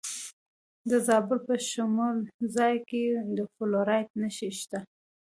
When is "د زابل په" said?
0.89-1.53